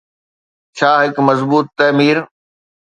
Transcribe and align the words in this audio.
ڇا 0.77 0.89
هڪ 1.01 1.15
مضبوط 1.27 1.65
تعمير. 1.77 2.17